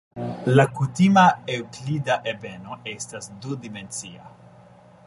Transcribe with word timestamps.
La 0.53 0.63
kutima 0.79 1.25
eŭklida 1.57 2.17
ebeno 2.33 2.79
estas 2.95 3.31
du-dimensia. 3.45 4.35